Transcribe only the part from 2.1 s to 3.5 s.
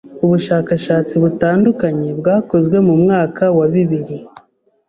bwakozwe mu mwaka